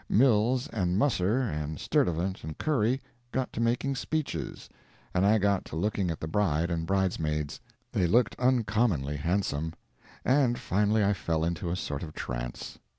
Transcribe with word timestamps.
Mills, 0.09 0.67
and 0.69 0.97
Musser, 0.97 1.43
and 1.43 1.79
Sturtevant, 1.79 2.43
and 2.43 2.57
Curry, 2.57 2.99
got 3.31 3.53
to 3.53 3.61
making 3.61 3.93
speeches, 3.93 4.67
and 5.13 5.27
I 5.27 5.37
got 5.37 5.63
to 5.65 5.75
looking 5.75 6.09
at 6.09 6.19
the 6.19 6.27
bride 6.27 6.71
and 6.71 6.87
bridesmaids—they 6.87 8.07
looked 8.07 8.35
uncommonly 8.39 9.17
handsome—and 9.17 10.57
finally 10.57 11.03
I 11.03 11.13
fell 11.13 11.43
into 11.45 11.69
a 11.69 11.75
sort 11.75 12.01
of 12.01 12.15
trance. 12.15 12.79